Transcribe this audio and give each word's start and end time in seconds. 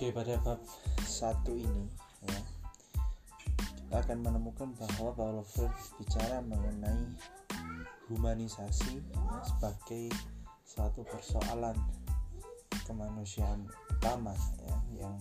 Oke, 0.00 0.16
pada 0.16 0.40
bab 0.40 0.56
satu 1.04 1.52
ini 1.52 1.84
ya, 2.24 2.40
kita 3.52 3.96
akan 4.00 4.24
menemukan 4.24 4.72
bahwa 4.80 5.12
Paulo 5.12 5.44
Freire 5.44 5.76
bicara 6.00 6.40
mengenai 6.40 7.20
humanisasi 8.08 9.04
sebagai 9.44 10.08
suatu 10.64 11.04
persoalan 11.04 11.76
kemanusiaan 12.88 13.68
utama 13.92 14.32
ya, 14.64 15.04
yang 15.04 15.20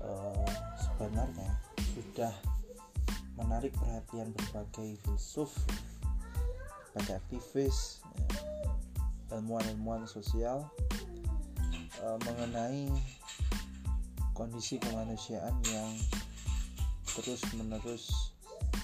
eh, 0.00 0.48
sebenarnya 0.80 1.52
sudah 1.76 2.32
menarik 3.36 3.76
perhatian 3.76 4.32
berbagai 4.32 4.96
filsuf, 5.04 5.52
berbagai 6.88 7.20
aktivis, 7.20 8.00
ya, 8.16 9.36
ilmuwan-ilmuwan 9.36 10.08
sosial 10.08 10.72
eh, 12.00 12.16
mengenai 12.24 12.88
kondisi 14.34 14.82
kemanusiaan 14.82 15.54
yang 15.70 15.94
terus-menerus 17.06 18.34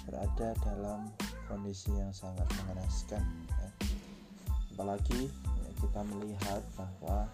berada 0.06 0.54
dalam 0.62 1.10
kondisi 1.50 1.90
yang 1.90 2.14
sangat 2.14 2.46
mengenaskan 2.62 3.26
ya. 3.50 3.68
apalagi 4.70 5.26
ya, 5.26 5.70
kita 5.82 6.00
melihat 6.14 6.62
bahwa 6.78 7.26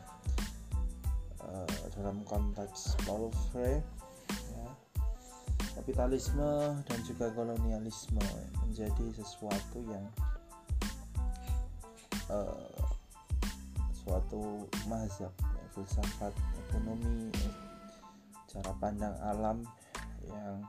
uh, 1.44 1.80
dalam 2.00 2.24
konteks 2.24 2.96
Freire 3.52 3.84
ya, 4.32 4.66
kapitalisme 5.76 6.80
dan 6.88 6.98
juga 7.04 7.28
kolonialisme 7.36 8.24
menjadi 8.64 9.06
sesuatu 9.20 9.84
yang 9.92 10.08
uh, 12.32 12.80
suatu 14.00 14.64
mazhab 14.88 15.32
ya, 15.36 15.64
filsafat 15.76 16.32
ekonomi 16.64 17.28
ya, 17.36 17.65
cara 18.56 18.72
pandang 18.80 19.12
alam 19.20 19.60
yang 20.24 20.64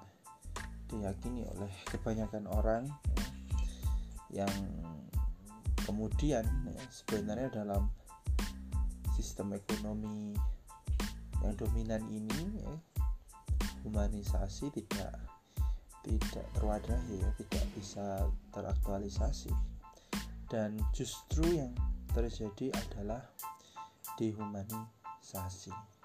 diyakini 0.92 1.48
oleh 1.56 1.72
kebanyakan 1.88 2.44
orang 2.52 2.84
ya, 4.32 4.44
yang 4.44 4.54
kemudian 5.88 6.44
ya, 6.68 6.84
sebenarnya 6.92 7.48
dalam 7.64 7.88
sistem 9.16 9.56
ekonomi 9.56 10.36
yang 11.40 11.56
dominan 11.56 12.04
ini 12.12 12.60
ya, 12.60 12.76
humanisasi 13.88 14.68
tidak 14.76 15.16
tidak 16.04 16.48
terwadahi 16.56 17.24
ya 17.24 17.30
tidak 17.40 17.66
bisa 17.76 18.28
teraktualisasi 18.52 19.52
dan 20.52 20.76
justru 20.92 21.44
yang 21.60 21.72
terjadi 22.16 22.72
adalah 22.76 23.24
dehumanisasi. 24.16 25.97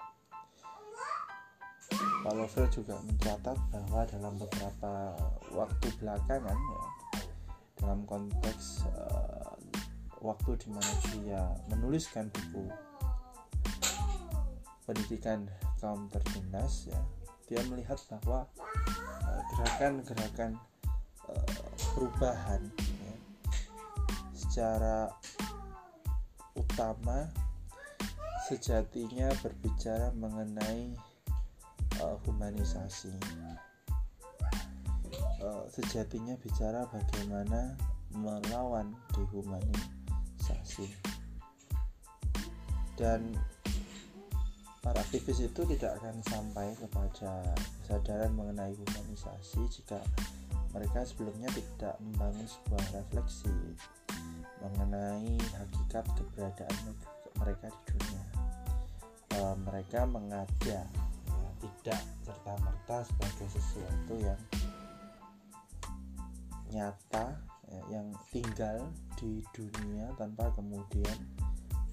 Paulo 2.23 2.47
Freire 2.47 2.71
juga 2.71 2.95
mencatat 3.03 3.57
bahwa 3.71 4.01
dalam 4.07 4.33
beberapa 4.39 4.91
waktu 5.51 5.87
belakangan 5.99 6.57
ya, 6.57 6.83
dalam 7.83 8.07
konteks 8.07 8.87
uh, 8.87 9.53
waktu 10.23 10.55
di 10.55 10.67
mana 10.71 10.93
dia 11.11 11.41
menuliskan 11.67 12.31
buku 12.31 12.71
pendidikan 14.87 15.47
kaum 15.79 16.07
tertindas 16.07 16.87
ya 16.87 16.99
dia 17.47 17.59
melihat 17.67 17.99
bahwa 18.09 18.47
gerakan-gerakan 19.55 20.55
uh, 21.27 21.35
uh, 21.35 21.71
perubahan 21.91 22.61
ya, 22.79 23.15
secara 24.31 25.11
utama 26.55 27.27
sejatinya 28.47 29.31
berbicara 29.39 30.11
mengenai 30.15 30.95
uh, 32.03 32.19
humanisasi. 32.27 33.15
Uh, 35.43 35.67
sejatinya 35.71 36.35
bicara 36.39 36.87
bagaimana 36.91 37.75
melawan 38.11 38.91
dehumanisasi. 39.15 40.87
Dan 42.99 43.33
para 44.83 44.99
aktivis 44.99 45.41
itu 45.41 45.61
tidak 45.75 45.97
akan 45.99 46.19
sampai 46.27 46.75
kepada 46.75 47.55
kesadaran 47.83 48.31
mengenai 48.35 48.75
humanisasi 48.75 49.63
jika 49.71 49.99
mereka 50.75 51.05
sebelumnya 51.05 51.49
tidak 51.53 51.95
membangun 52.01 52.47
sebuah 52.49 52.85
refleksi 52.97 53.53
mengenai 54.63 55.35
hakikat 55.59 56.05
keberadaan 56.15 56.95
mereka 57.41 57.67
di 57.67 57.81
dunia. 57.93 58.25
Bahwa 59.33 59.53
mereka 59.65 60.05
mengada 60.07 60.79
tidak 61.63 62.01
serta-merta 62.27 63.07
sebagai 63.07 63.47
sesuatu 63.55 64.13
yang 64.19 64.41
nyata 66.73 67.39
ya, 67.71 67.81
yang 67.95 68.07
tinggal 68.33 68.91
di 69.15 69.39
dunia 69.55 70.11
tanpa 70.19 70.51
kemudian 70.57 71.15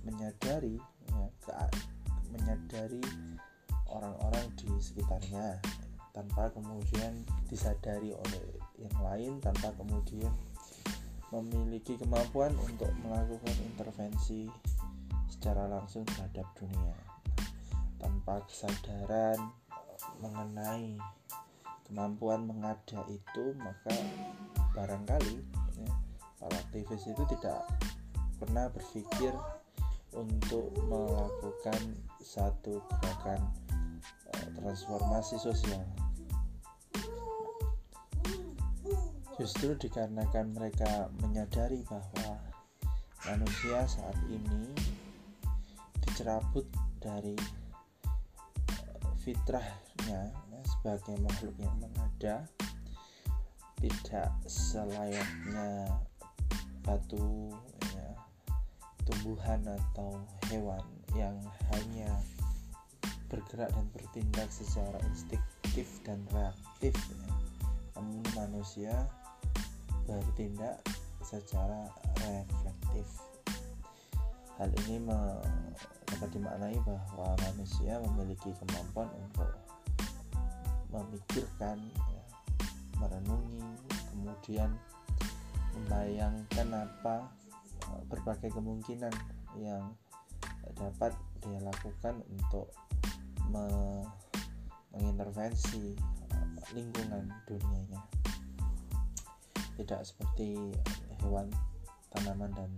menyadari 0.02 0.80
ya, 1.12 1.26
ke, 1.44 1.52
menyadari 2.34 3.04
orang-orang 3.86 4.46
di 4.58 4.70
sekitarnya 4.82 5.62
tanpa 6.10 6.50
kemudian 6.50 7.22
disadari 7.46 8.10
oleh 8.10 8.44
yang 8.82 8.96
lain 8.98 9.32
tanpa 9.38 9.70
kemudian 9.78 10.32
memiliki 11.30 11.94
kemampuan 11.94 12.50
untuk 12.66 12.90
melakukan 13.06 13.54
intervensi 13.62 14.50
secara 15.30 15.70
langsung 15.70 16.02
terhadap 16.02 16.46
dunia 16.58 17.09
tanpa 18.00 18.42
kesadaran 18.48 19.38
mengenai 20.18 20.96
kemampuan 21.86 22.48
mengada 22.48 23.04
itu 23.12 23.52
maka 23.60 23.94
barangkali 24.72 25.44
ya, 25.76 25.92
para 26.40 26.56
aktivis 26.56 27.04
itu 27.04 27.22
tidak 27.36 27.60
pernah 28.40 28.72
berpikir 28.72 29.36
untuk 30.16 30.72
melakukan 30.88 31.80
satu 32.18 32.82
gerakan 32.98 33.40
uh, 34.34 34.48
transformasi 34.58 35.38
sosial. 35.38 35.84
Justru 39.38 39.72
dikarenakan 39.78 40.52
mereka 40.52 41.08
menyadari 41.24 41.80
bahwa 41.88 42.36
manusia 43.24 43.86
saat 43.88 44.16
ini 44.28 44.68
dicerabut 46.04 46.66
dari 47.00 47.36
fitrahnya 49.20 50.32
ya, 50.32 50.60
sebagai 50.64 51.16
makhluk 51.20 51.56
yang 51.60 51.76
mengada 51.76 52.48
tidak 53.80 54.28
selayaknya 54.44 55.88
batu 56.84 57.52
ya, 57.96 58.08
tumbuhan 59.04 59.60
atau 59.64 60.20
hewan 60.48 60.84
yang 61.16 61.36
hanya 61.72 62.08
bergerak 63.30 63.70
dan 63.70 63.86
bertindak 63.94 64.48
secara 64.50 64.98
instinktif 65.06 65.86
dan 66.02 66.18
reaktif 66.34 66.96
ya. 66.96 67.30
namun 67.96 68.24
manusia 68.34 68.94
bertindak 70.08 70.82
secara 71.22 71.86
reflektif 72.24 73.29
hal 74.60 74.68
ini 74.84 75.00
dapat 76.04 76.28
dimaknai 76.36 76.76
bahwa 76.84 77.32
manusia 77.48 77.96
memiliki 77.96 78.52
kemampuan 78.60 79.08
untuk 79.16 79.50
memikirkan 80.92 81.80
ya, 81.96 82.24
merenungi 83.00 83.64
kemudian 84.12 84.68
membayangkan 85.72 86.68
apa 86.76 87.32
e, 87.88 87.90
berbagai 88.12 88.52
kemungkinan 88.52 89.14
yang 89.56 89.96
dapat 90.76 91.16
dia 91.40 91.56
lakukan 91.64 92.20
untuk 92.28 92.68
me 93.48 93.64
mengintervensi 94.92 95.96
lingkungan 96.76 97.32
dunianya. 97.48 98.02
Tidak 99.78 100.00
seperti 100.04 100.74
hewan 101.24 101.48
tanaman 102.12 102.52
dan 102.52 102.68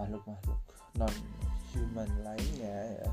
makhluk-makhluk 0.00 0.60
non 0.96 1.14
human 1.76 2.10
lainnya 2.24 3.04
ya. 3.04 3.10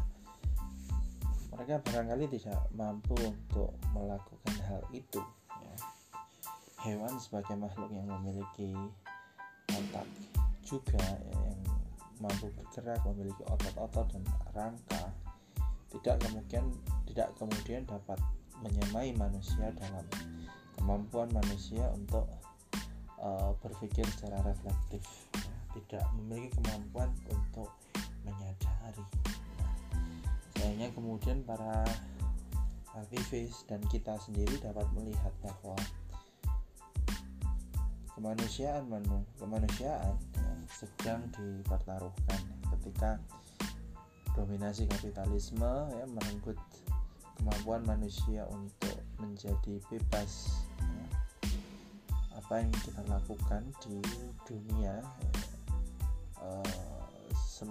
Mereka 1.52 1.82
barangkali 1.84 2.26
tidak 2.38 2.62
mampu 2.74 3.18
untuk 3.18 3.74
melakukan 3.92 4.56
hal 4.70 4.82
itu 4.94 5.22
ya. 5.60 5.76
hewan 6.86 7.18
sebagai 7.20 7.58
makhluk 7.58 7.90
yang 7.92 8.08
memiliki 8.08 8.72
otak 9.74 10.08
juga 10.62 11.02
ya, 11.02 11.38
yang 11.52 11.60
mampu 12.24 12.50
bergerak 12.54 13.02
memiliki 13.06 13.44
otot-otot 13.46 14.08
dan 14.16 14.24
rangka. 14.54 15.04
Tidak 15.88 16.16
kemudian 16.24 16.66
tidak 17.10 17.30
kemudian 17.40 17.84
dapat 17.88 18.20
menyamai 18.62 19.14
manusia 19.14 19.70
dalam 19.78 20.06
kemampuan 20.78 21.30
manusia 21.34 21.90
untuk 21.94 22.26
uh, 23.22 23.54
berpikir 23.62 24.06
secara 24.14 24.42
reflektif 24.46 25.02
tidak 25.78 26.06
memiliki 26.18 26.58
kemampuan 26.58 27.14
untuk 27.30 27.70
menyadari 28.26 29.06
nah, 29.06 29.74
saya 30.58 30.74
sehingga 30.74 30.90
kemudian 30.98 31.38
para 31.46 31.86
aktivis 32.98 33.62
dan 33.70 33.80
kita 33.94 34.18
sendiri 34.26 34.58
dapat 34.58 34.90
melihat 34.98 35.30
bahwa 35.46 35.78
kemanusiaan 38.18 38.90
manu, 38.90 39.22
kemanusiaan 39.38 40.18
ya, 40.18 40.50
sedang 40.74 41.22
dipertaruhkan 41.38 42.42
ketika 42.74 43.22
dominasi 44.34 44.90
kapitalisme 44.90 45.94
ya 45.94 46.06
merenggut 46.10 46.58
kemampuan 47.38 47.86
manusia 47.86 48.50
untuk 48.50 48.98
menjadi 49.22 49.78
bebas 49.94 50.66
ya. 50.82 51.06
apa 52.42 52.54
yang 52.66 52.74
kita 52.74 53.02
lakukan 53.06 53.62
di 53.86 54.02
dunia 54.50 55.06
ya, 55.06 55.47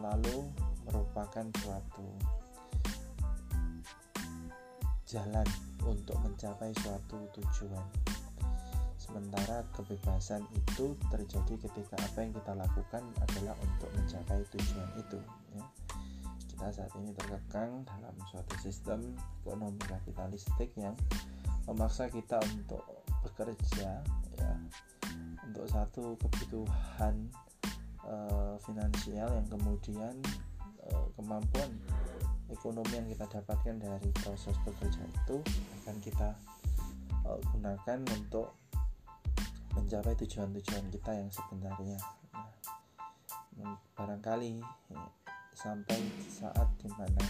selalu 0.07 0.47
merupakan 0.87 1.47
suatu 1.59 2.07
jalan 5.03 5.43
untuk 5.83 6.15
mencapai 6.23 6.71
suatu 6.79 7.27
tujuan 7.35 7.83
sementara 8.95 9.67
kebebasan 9.75 10.47
itu 10.55 10.95
terjadi 11.11 11.59
ketika 11.59 11.99
apa 11.99 12.23
yang 12.23 12.31
kita 12.39 12.55
lakukan 12.55 13.03
adalah 13.19 13.59
untuk 13.59 13.91
mencapai 13.99 14.47
tujuan 14.55 14.89
itu 14.95 15.19
ya. 15.59 15.67
kita 16.55 16.67
saat 16.71 16.93
ini 17.03 17.11
terkekang 17.11 17.83
dalam 17.83 18.15
suatu 18.31 18.55
sistem 18.63 19.03
ekonomi 19.43 19.83
kapitalistik 19.91 20.71
yang 20.79 20.95
memaksa 21.67 22.07
kita 22.15 22.39
untuk 22.55 22.87
bekerja 23.27 24.07
ya 24.39 24.55
untuk 25.51 25.67
satu 25.67 26.15
kebutuhan 26.23 27.27
uh, 28.07 28.55
finansial 28.63 29.29
yang 29.29 29.49
kemudian 29.51 30.15
uh, 30.87 31.07
kemampuan 31.19 31.71
ekonomi 32.49 32.95
yang 32.95 33.09
kita 33.11 33.27
dapatkan 33.39 33.77
dari 33.83 34.11
proses 34.23 34.55
bekerja 34.63 35.03
itu 35.03 35.37
akan 35.83 35.97
kita 36.01 36.31
uh, 37.27 37.39
gunakan 37.55 37.99
untuk 38.15 38.55
mencapai 39.77 40.17
tujuan-tujuan 40.25 40.89
kita 40.89 41.11
yang 41.13 41.29
sebenarnya. 41.29 42.01
Nah, 43.61 43.77
barangkali 43.93 44.65
ya, 44.89 45.05
sampai 45.53 46.01
saat 46.31 46.69
di 46.81 46.89
mana 46.97 47.25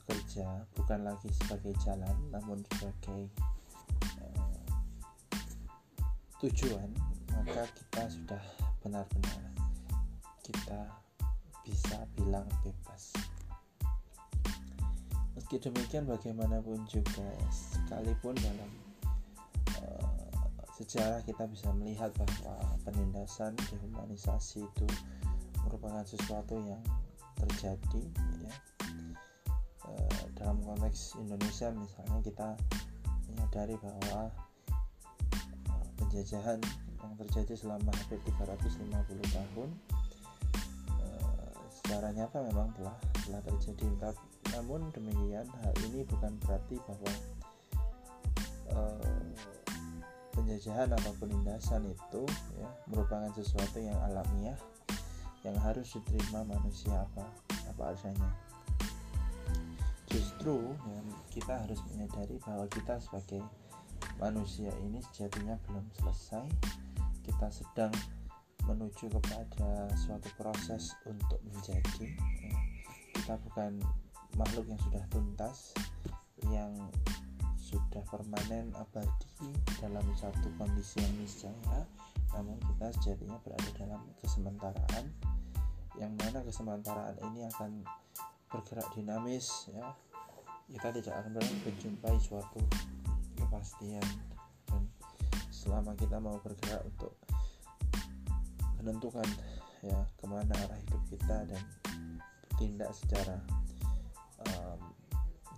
bekerja 0.00 0.64
bukan 0.78 1.02
lagi 1.02 1.28
sebagai 1.34 1.74
jalan 1.82 2.14
namun 2.30 2.62
sebagai 2.72 3.28
tujuan 6.36 6.92
maka 7.32 7.64
kita 7.72 8.02
sudah 8.12 8.42
benar-benar 8.86 9.42
kita 10.46 10.86
bisa 11.66 12.06
bilang 12.14 12.46
bebas. 12.62 13.18
Meski 15.34 15.58
demikian 15.58 16.06
bagaimanapun 16.06 16.86
juga 16.86 17.26
sekalipun 17.50 18.38
dalam 18.38 18.70
uh, 19.82 20.38
sejarah 20.78 21.18
kita 21.26 21.50
bisa 21.50 21.66
melihat 21.74 22.14
bahwa 22.14 22.62
penindasan 22.86 23.58
dehumanisasi 23.74 24.62
itu 24.62 24.86
merupakan 25.66 26.06
sesuatu 26.06 26.54
yang 26.62 26.82
terjadi 27.42 28.02
ya. 28.38 28.54
Uh, 29.82 30.22
dalam 30.38 30.62
konteks 30.62 31.18
Indonesia 31.18 31.74
misalnya 31.74 32.22
kita 32.22 32.48
menyadari 33.26 33.74
bahwa 33.82 34.30
uh, 35.74 35.86
penjajahan 35.98 36.62
yang 37.06 37.14
terjadi 37.22 37.54
selama 37.54 37.94
hampir 37.94 38.18
350 38.26 38.90
tahun. 39.30 39.70
Secara 41.70 42.10
nyata 42.10 42.42
memang 42.50 42.74
telah 42.74 42.98
telah 43.22 43.42
terjadi. 43.46 43.86
Namun 44.58 44.90
demikian 44.90 45.46
hal 45.62 45.74
ini 45.86 46.02
bukan 46.02 46.34
berarti 46.42 46.82
bahwa 46.82 47.12
uh, 48.74 49.30
penjajahan 50.34 50.90
atau 50.90 51.12
penindasan 51.22 51.86
itu 51.86 52.22
ya, 52.58 52.68
merupakan 52.90 53.30
sesuatu 53.38 53.78
yang 53.78 53.94
alamiah 54.10 54.58
yang 55.46 55.54
harus 55.62 55.94
diterima 55.94 56.42
manusia 56.42 56.90
apa 56.90 57.22
apa 57.70 57.82
adanya. 57.94 58.30
Justru 60.10 60.74
ya, 60.74 61.00
kita 61.30 61.54
harus 61.54 61.78
menyadari 61.92 62.34
bahwa 62.42 62.66
kita 62.66 62.98
sebagai 62.98 63.46
manusia 64.16 64.72
ini 64.84 65.00
sejatinya 65.12 65.56
belum 65.68 65.84
selesai. 66.00 66.46
Kita 67.26 67.48
sedang 67.52 67.92
menuju 68.66 69.12
kepada 69.12 69.90
suatu 69.94 70.26
proses 70.34 70.96
untuk 71.06 71.38
menjadi 71.46 72.10
ya. 72.18 72.54
kita 73.14 73.34
bukan 73.46 73.78
makhluk 74.34 74.66
yang 74.66 74.80
sudah 74.82 75.04
tuntas 75.08 75.72
yang 76.50 76.74
sudah 77.56 78.02
permanen 78.06 78.70
abadi 78.78 79.50
dalam 79.82 80.06
satu 80.14 80.50
kondisi 80.58 81.02
yang 81.02 81.14
niscaya. 81.18 81.80
Namun 82.34 82.58
kita 82.62 82.86
sejatinya 83.00 83.38
berada 83.42 83.70
dalam 83.74 84.02
kesementaraan 84.22 85.06
yang 85.96 86.12
mana 86.20 86.44
kesementaraan 86.44 87.16
ini 87.32 87.48
akan 87.50 87.82
bergerak 88.52 88.86
dinamis 88.94 89.70
ya. 89.72 89.94
Kita 90.66 90.90
tidak 90.90 91.14
akan 91.22 91.38
pernah 91.38 91.58
menjumpai 91.62 92.16
suatu 92.18 92.60
kepastian 93.46 94.02
dan 94.66 94.82
selama 95.54 95.94
kita 95.94 96.18
mau 96.18 96.42
bergerak 96.42 96.82
untuk 96.82 97.14
menentukan 98.82 99.26
ya 99.86 100.02
ke 100.18 100.26
mana 100.26 100.50
arah 100.66 100.78
hidup 100.82 101.02
kita 101.06 101.46
dan 101.46 101.62
bertindak 102.50 102.90
secara 102.90 103.38
um, 104.42 104.78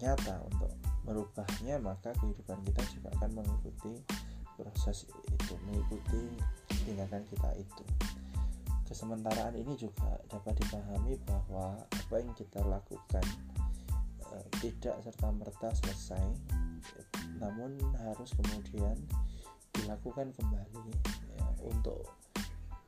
nyata 0.05 0.37
untuk 0.45 0.73
merubahnya 1.09 1.81
maka 1.81 2.13
kehidupan 2.21 2.61
kita 2.69 2.85
juga 2.93 3.09
akan 3.17 3.41
mengikuti 3.41 3.97
proses 4.59 5.09
itu 5.09 5.55
mengikuti 5.65 6.37
tindakan 6.85 7.25
kita 7.31 7.51
itu. 7.57 7.85
Kesementaraan 8.85 9.55
ini 9.55 9.77
juga 9.77 10.17
dapat 10.27 10.57
dipahami 10.59 11.15
bahwa 11.29 11.77
apa 11.85 12.15
yang 12.19 12.33
kita 12.35 12.61
lakukan 12.65 13.25
uh, 14.29 14.45
tidak 14.59 14.97
serta 15.05 15.29
merta 15.33 15.69
selesai 15.77 16.27
namun 17.39 17.79
harus 18.03 18.31
kemudian 18.35 18.97
dilakukan 19.75 20.35
kembali 20.35 20.91
ya, 21.39 21.47
untuk 21.63 22.13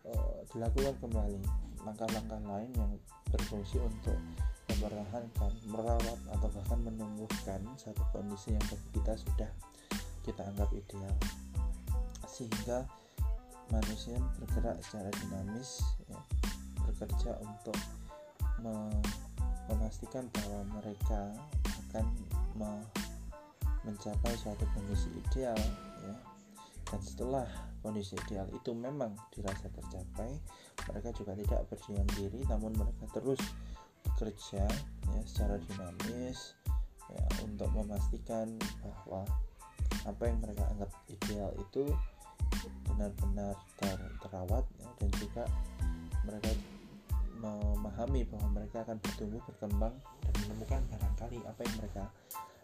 uh, 0.06 0.40
dilakukan 0.50 0.94
kembali 0.98 1.38
langkah-langkah 1.86 2.42
lain 2.44 2.70
yang 2.76 2.92
berfungsi 3.30 3.80
untuk 3.80 4.18
mempertahankan, 4.70 5.52
merawat 5.70 6.18
atau 6.30 6.48
bahkan 6.54 6.80
menumbuhkan 6.82 7.60
satu 7.74 8.02
kondisi 8.14 8.54
yang 8.54 8.66
kita 8.94 9.14
sudah 9.18 9.50
kita 10.22 10.42
anggap 10.46 10.70
ideal. 10.76 11.16
Sehingga 12.28 12.86
manusia 13.70 14.18
bergerak 14.38 14.78
secara 14.82 15.10
dinamis 15.24 15.82
ya, 16.10 16.20
bekerja 16.86 17.38
untuk 17.42 17.76
me 18.60 18.90
memastikan 19.70 20.26
bahwa 20.34 20.82
mereka 20.82 21.30
akan 21.86 22.02
mencapai 23.86 24.34
suatu 24.36 24.64
kondisi 24.76 25.08
ideal 25.14 25.58
ya. 26.04 26.14
Dan 26.90 27.00
setelah 27.00 27.46
kondisi 27.80 28.18
ideal 28.26 28.50
itu 28.52 28.74
memang 28.76 29.16
dirasa 29.32 29.70
tercapai 29.72 30.36
mereka 30.88 31.08
juga 31.16 31.32
tidak 31.36 31.60
berdiam 31.68 32.08
diri 32.16 32.40
namun 32.48 32.72
mereka 32.76 33.04
terus 33.14 33.40
bekerja 34.04 34.64
ya 35.08 35.20
secara 35.24 35.60
dinamis 35.64 36.56
ya 37.08 37.24
untuk 37.44 37.68
memastikan 37.72 38.56
bahwa 38.84 39.24
apa 40.08 40.22
yang 40.24 40.38
mereka 40.40 40.64
anggap 40.72 40.90
ideal 41.08 41.50
itu 41.58 41.84
benar-benar 42.88 43.56
ter 43.80 43.98
terawat 44.20 44.64
ya, 44.80 44.88
dan 45.00 45.10
juga 45.16 45.44
mereka 46.24 46.50
memahami 47.40 48.28
bahwa 48.28 48.60
mereka 48.60 48.84
akan 48.84 49.00
bertumbuh 49.00 49.40
berkembang 49.48 49.94
dan 50.20 50.32
menemukan 50.44 50.80
barangkali 50.92 51.38
apa 51.48 51.60
yang 51.64 51.74
mereka 51.80 52.04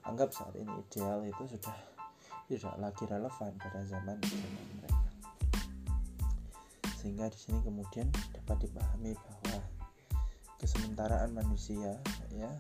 anggap 0.06 0.30
saat 0.30 0.54
ini 0.54 0.70
ideal 0.86 1.22
itu 1.26 1.42
sudah 1.50 1.76
tidak 2.46 2.74
lagi 2.78 3.04
relevan 3.10 3.52
pada 3.58 3.80
zaman 3.82 4.18
zaman 4.22 4.52
mereka. 4.78 5.10
Sehingga 7.02 7.26
di 7.26 7.38
sini 7.38 7.58
kemudian 7.66 8.06
dapat 8.34 8.70
dipahami 8.70 9.18
bahwa 9.18 9.58
kesementaraan 10.62 11.34
manusia 11.34 11.98
ya 12.30 12.50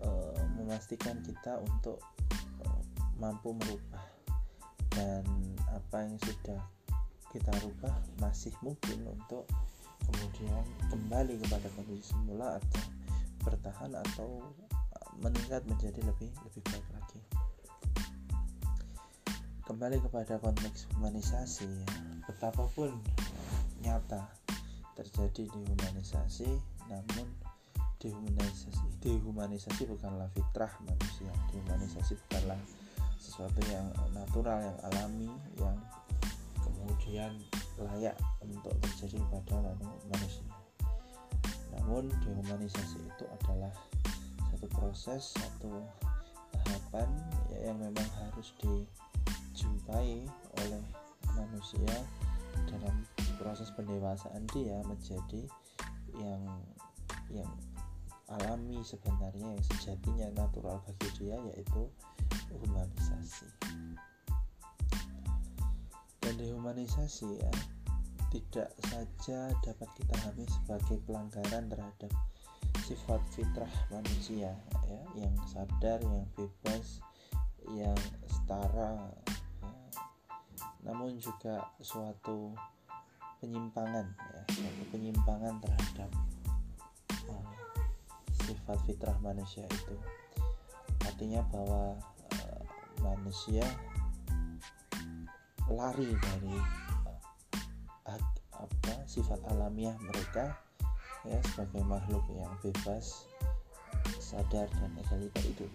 e, 0.00 0.08
memastikan 0.56 1.20
kita 1.20 1.60
untuk 1.60 2.00
e, 2.64 2.66
mampu 3.20 3.52
merubah. 3.52 4.04
Dan 4.90 5.22
apa 5.70 6.02
yang 6.02 6.16
sudah 6.18 6.60
kita 7.30 7.52
rubah 7.62 7.94
masih 8.18 8.50
mungkin 8.64 9.06
untuk 9.06 9.46
kemudian 10.08 10.64
kembali 10.90 11.38
kepada 11.46 11.68
kondisi 11.78 12.10
semula 12.10 12.58
atau 12.58 12.82
bertahan 13.46 13.92
atau 13.94 14.42
meningkat 15.18 15.66
menjadi 15.66 16.00
lebih 16.06 16.30
lebih 16.46 16.62
baik 16.70 16.86
lagi. 16.94 17.20
Kembali 19.66 19.98
kepada 19.98 20.38
konteks 20.38 20.86
humanisasi 20.94 21.66
ya. 21.66 21.86
Betapapun 22.30 22.94
nyata 23.82 24.30
terjadi 24.94 25.50
di 25.50 25.60
humanisasi 25.66 26.50
namun 26.86 27.26
dehumanisasi 28.00 28.86
dehumanisasi 29.04 29.82
bukanlah 29.90 30.30
fitrah 30.32 30.72
manusia. 30.86 31.32
Dehumanisasi 31.50 32.14
bukanlah 32.26 32.60
sesuatu 33.20 33.60
yang 33.68 33.86
natural 34.16 34.58
yang 34.58 34.78
alami 34.90 35.30
yang 35.60 35.76
kemudian 36.60 37.32
layak 37.76 38.16
untuk 38.40 38.72
terjadi 38.80 39.20
pada 39.28 39.76
manusia. 40.08 40.48
Namun 41.76 42.08
dehumanisasi 42.24 42.98
itu 43.04 43.24
adalah 43.28 43.72
satu 44.60 44.76
proses 44.76 45.32
satu 45.40 45.72
tahapan 46.52 47.08
ya, 47.48 47.72
yang 47.72 47.80
memang 47.80 48.04
harus 48.20 48.52
dijumpai 48.60 50.28
oleh 50.60 50.84
manusia 51.32 51.88
dalam 52.68 53.00
proses 53.40 53.72
pendewasaan 53.72 54.44
dia 54.52 54.76
menjadi 54.84 55.48
yang 56.12 56.44
yang 57.32 57.48
alami 58.28 58.84
sebenarnya 58.84 59.48
yang 59.48 59.64
sejatinya 59.72 60.28
natural 60.36 60.76
bagi 60.84 61.08
dia 61.16 61.40
yaitu 61.40 61.88
humanisasi. 62.52 63.48
Dan 66.20 66.36
dehumanisasi 66.36 67.40
ya 67.40 67.52
tidak 68.28 68.76
saja 68.92 69.56
dapat 69.64 69.88
kita 69.96 70.12
pahami 70.20 70.44
sebagai 70.44 71.00
pelanggaran 71.08 71.64
terhadap 71.72 72.12
sifat 72.90 73.22
fitrah 73.30 73.70
manusia 73.94 74.50
ya. 74.90 75.00
Yang 75.14 75.34
sadar 75.46 76.02
yang 76.02 76.26
bebas 76.34 76.98
yang 77.70 77.94
setara 78.26 78.98
ya. 78.98 79.22
namun 80.82 81.14
juga 81.22 81.70
suatu 81.78 82.50
penyimpangan 83.38 84.10
ya. 84.10 84.42
Suatu 84.50 84.82
penyimpangan 84.90 85.62
terhadap 85.62 86.10
uh, 87.30 87.54
sifat 88.42 88.78
fitrah 88.90 89.14
manusia 89.22 89.70
itu. 89.70 89.94
Artinya 91.06 91.46
bahwa 91.54 91.94
uh, 92.42 92.62
manusia 93.06 93.62
lari 95.70 96.10
dari 96.10 96.58
uh, 97.06 98.22
apa 98.58 98.94
sifat 99.06 99.38
alamiah 99.46 99.94
mereka 100.02 100.58
ya 101.28 101.38
sebagai 101.52 101.84
makhluk 101.84 102.24
yang 102.32 102.52
bebas 102.64 103.28
sadar 104.20 104.68
dan 104.80 104.92
egaliter 104.96 105.44
itu 105.44 105.66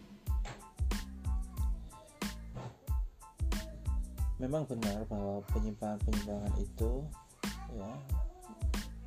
memang 4.36 4.68
benar 4.68 5.08
bahwa 5.08 5.40
penyimpangan-penyimpangan 5.56 6.54
itu 6.60 6.92
ya 7.72 7.92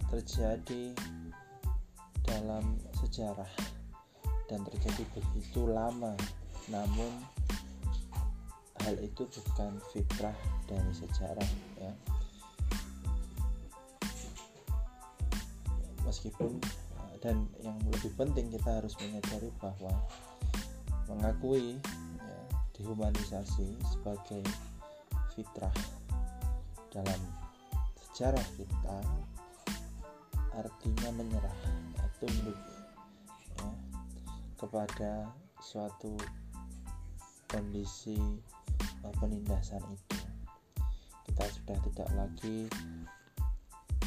terjadi 0.08 0.96
dalam 2.24 2.80
sejarah 2.96 3.48
dan 4.48 4.64
terjadi 4.64 5.04
begitu 5.12 5.68
lama. 5.68 6.16
Namun 6.72 7.12
hal 8.84 8.96
itu 9.04 9.28
bukan 9.28 9.76
fitrah 9.92 10.36
dari 10.64 10.92
sejarah 10.96 11.50
ya 11.76 11.92
meskipun 16.08 16.56
dan 17.20 17.44
yang 17.60 17.76
lebih 17.92 18.14
penting 18.16 18.48
kita 18.48 18.80
harus 18.80 18.96
menyadari 19.02 19.52
bahwa 19.60 19.92
mengakui 21.10 21.76
ya, 22.16 22.38
dehumanisasi 22.78 23.76
sebagai 23.84 24.40
fitrah 25.36 25.74
dalam 26.88 27.20
sejarah 28.08 28.46
kita 28.56 28.98
artinya 30.56 31.10
menyerah 31.14 31.58
tunduk 32.18 32.58
ya, 33.62 33.70
kepada 34.58 35.30
suatu 35.62 36.18
kondisi 37.46 38.18
uh, 39.06 39.14
penindasan 39.22 39.82
itu. 39.86 40.18
Kita 41.30 41.44
sudah 41.46 41.78
tidak 41.86 42.10
lagi 42.18 42.66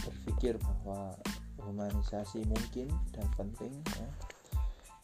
berpikir 0.04 0.60
bahwa 0.60 1.16
humanisasi 1.68 2.44
mungkin 2.48 2.90
dan 3.14 3.28
penting 3.38 3.74
ya. 3.98 4.10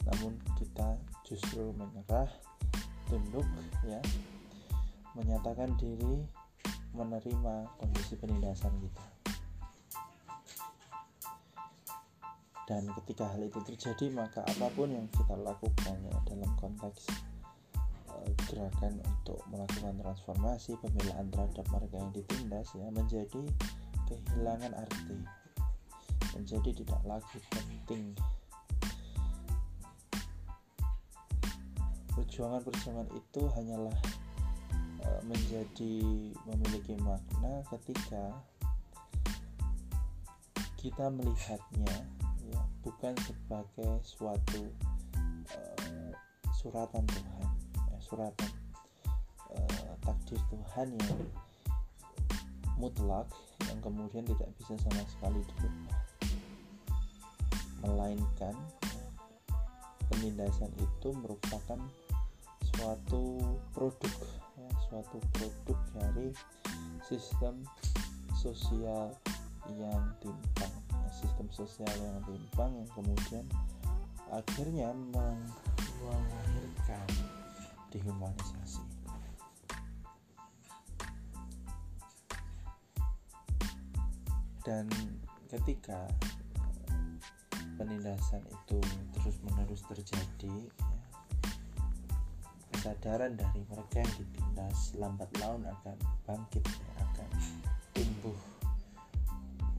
namun 0.08 0.40
kita 0.56 0.98
justru 1.28 1.76
menyerah 1.76 2.32
tunduk 3.08 3.46
ya 3.88 4.00
menyatakan 5.18 5.74
diri 5.82 6.22
menerima 6.94 7.56
kondisi 7.78 8.14
penindasan 8.18 8.74
kita. 8.82 9.06
Dan 12.68 12.84
ketika 13.00 13.32
hal 13.32 13.48
itu 13.48 13.64
terjadi, 13.64 14.12
maka 14.12 14.44
apa 14.44 14.68
pun 14.76 14.92
yang 14.92 15.08
kita 15.16 15.40
lakukan 15.40 15.98
ya, 16.04 16.16
dalam 16.28 16.52
konteks 16.60 17.08
uh, 18.12 18.28
gerakan 18.52 19.00
untuk 19.08 19.40
melakukan 19.48 19.96
transformasi, 20.04 20.76
pembelaan 20.84 21.32
terhadap 21.32 21.64
mereka 21.72 21.96
yang 21.96 22.12
ditindas 22.12 22.68
ya 22.76 22.88
menjadi 22.92 23.44
kehilangan 24.12 24.76
arti, 24.76 25.18
menjadi 26.36 26.84
tidak 26.84 27.02
lagi 27.06 27.38
penting. 27.54 28.12
Perjuangan-perjuangan 32.18 33.08
itu 33.14 33.42
hanyalah 33.54 33.98
menjadi 35.28 35.96
memiliki 36.48 36.96
makna 37.04 37.60
ketika 37.68 38.32
kita 40.80 41.12
melihatnya 41.12 41.94
ya, 42.48 42.62
bukan 42.80 43.12
sebagai 43.28 44.00
suatu 44.08 44.72
uh, 45.52 46.12
suratan 46.56 47.04
Tuhan 47.04 47.48
ya, 47.92 47.98
suratan 48.00 48.52
uh, 49.52 49.92
takdir 50.00 50.40
Tuhan 50.48 50.88
yang 50.96 51.20
mutlak 52.80 53.28
yang 53.68 53.80
kemudian 53.84 54.24
tidak 54.24 54.50
bisa 54.56 54.80
sama 54.80 55.04
sekali 55.12 55.44
dirubah 55.44 55.97
melainkan 57.84 58.56
penindasan 60.10 60.72
itu 60.80 61.10
merupakan 61.20 61.80
suatu 62.74 63.42
produk 63.74 64.14
ya, 64.58 64.70
suatu 64.90 65.18
produk 65.34 65.80
dari 65.98 66.34
sistem 67.06 67.62
sosial 68.38 69.14
yang 69.78 70.04
timpang 70.24 70.74
ya, 70.94 71.10
sistem 71.12 71.48
sosial 71.52 71.92
yang 72.00 72.18
timpang 72.24 72.72
yang 72.78 72.90
kemudian 72.96 73.46
akhirnya 74.32 74.92
melahirkan 75.14 77.08
dehumanisasi. 77.92 78.84
Dan 84.68 84.92
ketika 85.48 86.12
penindasan 87.78 88.42
itu 88.50 88.82
terus 89.14 89.38
menerus 89.46 89.86
terjadi 89.86 90.58
kesadaran 92.74 93.34
dari 93.38 93.62
mereka 93.68 94.02
yang 94.02 94.14
ditindas 94.18 94.96
lambat 94.98 95.30
laun 95.42 95.66
akan 95.66 95.98
bangkit 96.30 96.64
akan 97.02 97.30
tumbuh. 97.94 98.38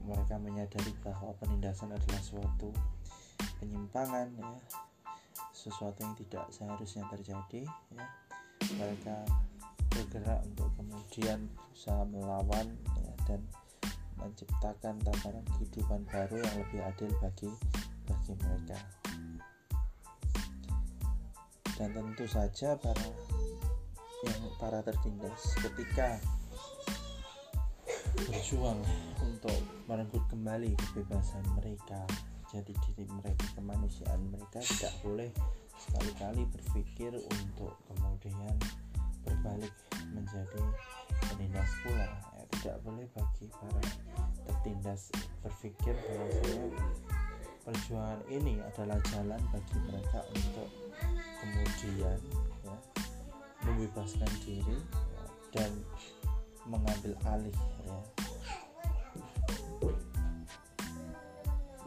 Mereka 0.05 0.35
menyadari 0.41 0.91
bahwa 1.05 1.31
penindasan 1.37 1.93
adalah 1.93 2.21
suatu 2.23 2.69
penyimpangan 3.61 4.27
ya. 4.35 4.51
Sesuatu 5.55 5.99
yang 6.05 6.15
tidak 6.21 6.45
seharusnya 6.53 7.03
terjadi 7.11 7.67
ya. 7.93 8.05
Mereka 8.77 9.15
bergerak 9.89 10.45
untuk 10.45 10.69
kemudian 10.77 11.49
berusaha 11.55 12.03
melawan 12.07 12.67
ya, 12.99 13.13
dan 13.25 13.41
menciptakan 14.19 14.99
tataran 15.01 15.45
kehidupan 15.55 16.03
baru 16.11 16.35
yang 16.43 16.55
lebih 16.61 16.79
adil 16.83 17.11
bagi 17.23 17.49
bagi 18.09 18.33
mereka. 18.41 18.79
Dan 21.77 21.89
tentu 21.93 22.25
saja 22.25 22.75
para 22.75 23.07
yang 24.25 24.41
para 24.57 24.83
tertindas 24.83 25.55
ketika 25.63 26.19
berjuang 28.27 28.81
untuk 29.23 29.61
merenggut 29.87 30.25
kembali 30.27 30.75
kebebasan 30.75 31.45
mereka 31.55 32.03
jadi 32.49 32.73
diri 32.83 33.05
mereka 33.13 33.45
kemanusiaan 33.53 34.19
mereka 34.33 34.59
tidak 34.59 34.91
boleh 35.05 35.29
sekali-kali 35.77 36.43
berpikir 36.49 37.13
untuk 37.13 37.77
kemudian 37.87 38.57
berbalik 39.21 39.73
menjadi 40.09 40.63
penindas 41.29 41.71
pula. 41.85 42.09
Ya, 42.35 42.43
tidak 42.57 42.77
boleh 42.81 43.05
bagi 43.13 43.47
para 43.53 43.83
tertindas 44.49 45.13
berpikir 45.45 45.93
bahwa 45.93 46.25
perjuangan 47.89 48.21
ini 48.29 48.61
adalah 48.61 49.01
jalan 49.09 49.41
bagi 49.49 49.77
mereka 49.89 50.21
untuk 50.37 50.69
kemudian 51.41 52.21
ya, 52.61 52.77
membebaskan 53.65 54.29
diri 54.45 54.77
ya, 54.93 55.25
dan 55.49 55.73
mengambil 56.69 57.17
alih 57.25 57.57
ya. 57.81 57.99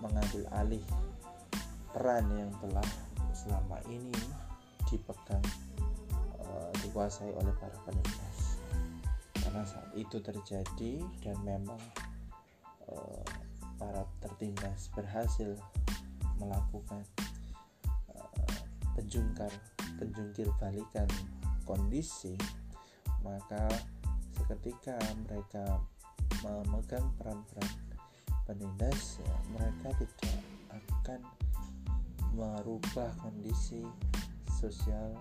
Mengambil 0.03 0.43
alih 0.59 0.83
peran 1.95 2.27
yang 2.35 2.51
telah 2.59 2.89
selama 3.31 3.79
ini 3.87 4.19
dipegang 4.91 5.47
uh, 6.43 6.75
dikuasai 6.83 7.31
oleh 7.31 7.55
para 7.63 7.79
penindas 7.87 8.59
karena 9.39 9.63
saat 9.63 9.95
itu 9.95 10.19
terjadi 10.19 10.99
dan 11.23 11.39
memang 11.47 11.79
uh, 12.91 13.23
para 13.79 14.03
tertindas 14.19 14.91
berhasil 14.99 15.55
melakukan 16.43 17.03
uh, 18.11 18.59
penjungkar 18.99 19.53
penjungkir 20.03 20.51
balikan 20.59 21.07
kondisi 21.63 22.35
maka 23.23 23.71
seketika 24.35 24.99
mereka 25.31 25.79
memegang 26.43 27.07
peran-peran 27.23 27.71
penindas 28.43 29.23
mereka 29.55 29.95
tidak 30.03 30.37
akan 30.75 31.21
merubah 32.35 33.13
kondisi 33.21 33.85
sosial 34.49 35.15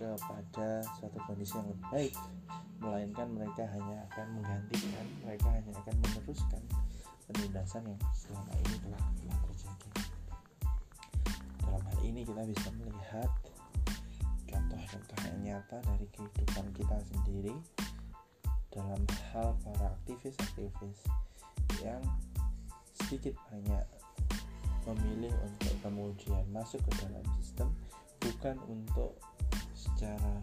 kepada 0.00 0.80
suatu 0.96 1.20
kondisi 1.28 1.60
yang 1.60 1.68
lebih 1.68 1.88
baik. 1.92 2.14
Melainkan 2.80 3.28
mereka 3.36 3.68
hanya 3.68 4.08
akan 4.08 4.26
menggantikan 4.40 5.06
mereka 5.20 5.46
hanya 5.52 5.72
akan 5.84 5.94
meneruskan 6.00 6.62
penindasan 7.28 7.84
yang 7.84 8.00
selama 8.16 8.52
ini 8.56 8.76
telah, 8.80 9.02
telah 9.20 9.38
terjadi 9.44 9.99
ini 12.04 12.24
kita 12.24 12.42
bisa 12.48 12.68
melihat 12.76 13.30
contoh-contoh 14.48 15.18
yang 15.26 15.38
nyata 15.40 15.76
dari 15.84 16.06
kehidupan 16.10 16.66
kita 16.74 16.96
sendiri 17.10 17.54
dalam 18.70 19.02
hal 19.32 19.54
para 19.66 19.86
aktivis-aktivis 20.00 21.00
yang 21.82 22.02
sedikit 22.94 23.34
banyak 23.50 23.84
memilih 24.86 25.34
untuk 25.44 25.74
kemudian 25.82 26.44
masuk 26.50 26.80
ke 26.88 26.92
dalam 27.04 27.24
sistem 27.38 27.68
bukan 28.20 28.56
untuk 28.68 29.16
secara 29.76 30.40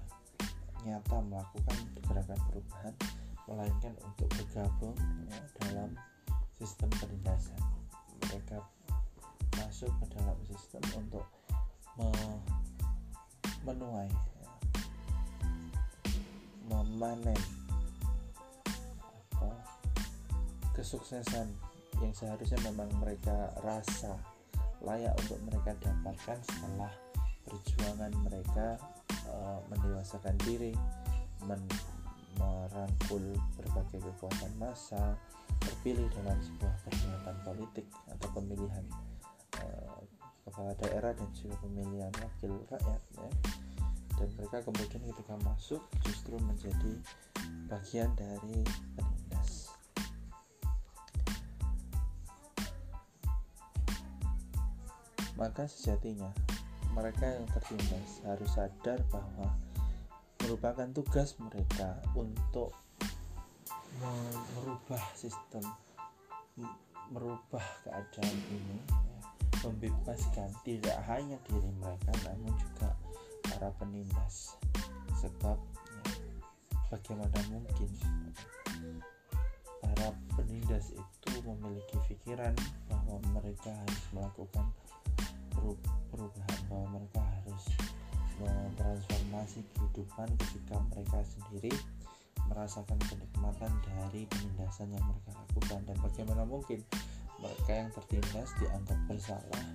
nyata 0.85 1.17
melakukan 1.25 1.77
gerakan 2.05 2.39
perubahan 2.47 2.93
melainkan 3.47 3.95
untuk 4.03 4.27
bergabung 4.35 4.95
ya, 5.31 5.39
dalam 5.63 5.95
sistem 6.59 6.91
penindasan. 6.99 7.59
Mereka 8.27 8.59
masuk 9.55 9.91
ke 10.03 10.05
dalam 10.19 10.37
sistem 10.51 10.83
untuk 10.99 11.23
menuai 13.67 14.07
memanen 16.67 17.41
apa 19.35 19.51
kesuksesan 20.71 21.51
yang 21.99 22.13
seharusnya 22.15 22.59
memang 22.63 22.87
mereka 23.03 23.51
rasa 23.59 24.15
layak 24.79 25.11
untuk 25.25 25.39
mereka 25.49 25.73
dapatkan 25.83 26.37
setelah 26.47 26.91
perjuangan 27.43 28.13
mereka 28.23 28.79
uh, 29.27 29.59
mendewasakan 29.67 30.35
diri 30.47 30.71
men 31.43 31.59
merangkul 32.37 33.33
berbagai 33.57 33.97
kekuatan 33.97 34.53
massa 34.61 35.17
terpilih 35.57 36.05
dalam 36.21 36.37
sebuah 36.37 36.75
pernyataan 36.85 37.39
politik 37.41 37.85
atau 38.13 38.29
pemilihan 38.37 38.85
uh, 39.65 39.97
kepala 40.47 40.71
daerah 40.79 41.11
dan 41.11 41.29
juga 41.35 41.59
pemilihan 41.59 42.13
wakil 42.23 42.55
rakyat 42.71 43.01
ya. 43.19 43.29
Dan 44.17 44.27
mereka 44.39 44.63
kemudian 44.63 45.03
ketika 45.13 45.35
masuk 45.43 45.83
justru 46.01 46.39
menjadi 46.41 46.93
bagian 47.67 48.09
dari 48.15 48.63
maka 55.37 55.69
sejatinya 55.69 56.33
mereka 56.97 57.29
yang 57.29 57.45
tertindas 57.53 58.25
harus 58.25 58.49
sadar 58.57 58.97
bahwa 59.13 59.53
merupakan 60.41 60.89
tugas 60.89 61.37
mereka 61.37 62.01
untuk 62.17 62.73
merubah 64.57 65.03
sistem 65.13 65.61
merubah 67.13 67.65
keadaan 67.85 68.37
ini 68.49 68.77
membebaskan 69.65 70.49
tidak 70.61 70.97
hanya 71.09 71.37
diri 71.49 71.71
mereka 71.81 72.11
namun 72.27 72.53
juga 72.57 72.89
para 73.47 73.69
penindas 73.79 74.57
sebab 75.17 75.57
ya, 75.57 76.13
bagaimana 76.93 77.39
mungkin 77.49 77.89
para 79.81 80.13
penindas 80.37 80.93
itu 80.93 81.31
memiliki 81.41 81.97
pikiran 82.11 82.53
bahwa 82.91 83.17
mereka 83.33 83.73
harus 83.73 84.03
melakukan 84.13 84.65
perubahan 86.13 86.59
bahwa 86.69 87.01
mereka 87.01 87.21
harus 87.21 87.63
mentransformasi 88.37 89.65
kehidupan 89.73 90.29
ketika 90.37 90.77
mereka 90.93 91.19
sendiri 91.25 91.73
merasakan 92.47 92.99
kenikmatan 93.09 93.71
dari 93.83 94.23
penindasan 94.29 94.93
yang 94.93 95.03
mereka 95.03 95.31
lakukan? 95.35 95.79
Dan 95.83 95.97
bagaimana 95.99 96.43
mungkin 96.47 96.79
mereka 97.37 97.71
yang 97.71 97.89
tertindas 97.93 98.49
dianggap 98.57 98.99
bersalah 99.05 99.65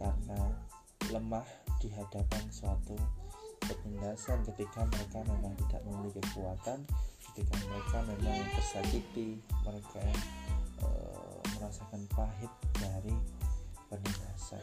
karena 0.00 0.40
lemah 1.12 1.46
di 1.80 1.88
hadapan 1.92 2.44
suatu 2.48 2.96
penindasan 3.64 4.44
ketika 4.52 4.84
mereka 4.88 5.24
memang 5.24 5.52
tidak 5.56 5.80
memiliki 5.88 6.20
kekuatan 6.32 6.84
ketika 7.32 7.54
mereka 7.68 7.96
memang 8.04 8.40
tersakiti 8.56 9.40
mereka 9.64 10.04
e, 10.84 10.88
merasakan 11.56 12.02
pahit 12.12 12.52
dari 12.76 13.16
penindasan. 13.88 14.62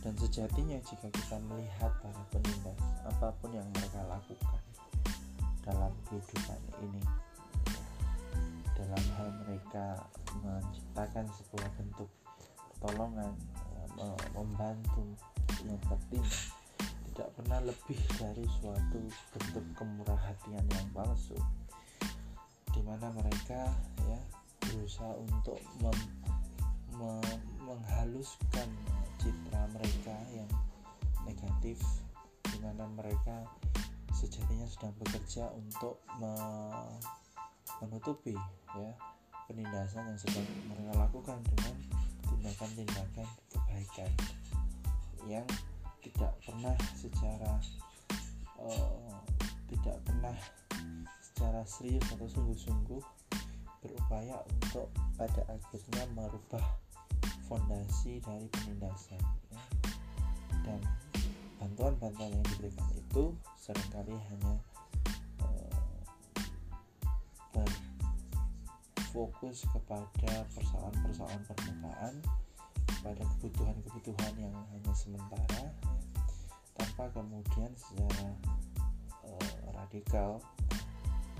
Dan 0.00 0.16
sejatinya 0.16 0.80
jika 0.80 1.06
kita 1.12 1.36
melihat 1.46 1.92
para 2.00 2.22
penindas 2.32 2.80
apa 3.04 3.30
pun 3.38 3.52
yang 3.52 3.68
mereka 3.76 4.00
lakukan 4.08 4.60
dalam 5.70 5.94
kehidupan 6.10 6.60
ini. 6.82 7.02
Dalam 8.74 9.04
hal 9.14 9.28
mereka 9.46 10.02
menciptakan 10.42 11.30
sebuah 11.30 11.68
bentuk 11.78 12.10
pertolongan 12.74 13.32
membantu 14.34 15.04
yang 15.62 15.76
tidak 17.20 17.28
pernah 17.36 17.60
lebih 17.60 18.00
dari 18.16 18.46
suatu 18.58 19.00
bentuk 19.36 19.64
kemurah 19.76 20.16
hatian 20.16 20.64
yang 20.64 20.88
palsu 20.96 21.36
di 22.72 22.80
mana 22.80 23.12
mereka 23.12 23.68
ya 24.08 24.20
berusaha 24.64 25.12
untuk 25.20 25.60
mem, 25.84 25.98
me, 26.96 27.12
menghaluskan 27.68 28.68
citra 29.20 29.68
mereka 29.76 30.16
yang 30.32 30.48
negatif 31.28 31.76
di 32.48 32.56
mana 32.64 32.88
mereka 32.96 33.44
sejatinya 34.20 34.68
sedang 34.68 34.92
bekerja 35.00 35.48
untuk 35.56 36.04
me, 36.20 36.32
menutupi 37.80 38.36
ya 38.76 38.92
penindasan 39.48 40.12
yang 40.12 40.20
sedang 40.20 40.44
mereka 40.68 40.92
lakukan 41.00 41.40
dengan 41.48 41.74
tindakan-tindakan 42.28 43.28
kebaikan 43.48 44.10
yang 45.24 45.46
tidak 46.04 46.32
pernah 46.44 46.76
secara 46.92 47.52
uh, 48.60 49.16
tidak 49.72 49.96
pernah 50.04 50.36
secara 51.24 51.64
serius 51.64 52.04
atau 52.12 52.28
sungguh-sungguh 52.28 53.02
berupaya 53.80 54.36
untuk 54.60 54.92
pada 55.16 55.40
akhirnya 55.48 56.04
merubah 56.12 56.64
fondasi 57.48 58.20
dari 58.20 58.46
penindasan 58.52 59.20
ya. 59.50 59.62
dan 60.68 60.80
bantuan-bantuan 61.60 62.32
yang 62.32 62.44
diberikan 62.56 62.88
itu 62.96 63.36
sering 63.60 63.88
kali 63.92 64.16
hanya 64.16 64.54
uh, 65.44 65.76
berfokus 68.96 69.68
kepada 69.68 70.48
persoalan-persoalan 70.56 71.42
permukaan 71.44 72.14
pada 73.04 73.22
kebutuhan-kebutuhan 73.36 74.32
yang 74.40 74.56
hanya 74.72 74.92
sementara 74.96 75.68
tanpa 76.80 77.04
kemudian 77.12 77.68
secara 77.76 78.32
uh, 79.28 79.52
radikal 79.76 80.40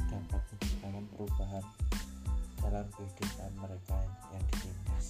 dapat 0.05 0.43
menciptakan 0.53 1.05
perubahan 1.17 1.65
dalam 2.61 2.87
kehidupan 2.93 3.53
mereka 3.57 3.99
yang 4.37 4.45
ditindas. 4.53 5.07